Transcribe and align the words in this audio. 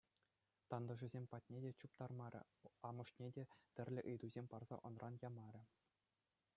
Тантӑшӗсем 0.69 1.25
патне 1.31 1.57
те 1.63 1.71
чуптармарӗ, 1.79 2.41
амӑшне 2.87 3.27
те 3.35 3.43
тӗрлӗ 3.75 4.01
ыйтусем 4.11 4.45
парса 4.51 4.75
ӑнран 4.87 5.13
ямарӗ. 5.27 5.61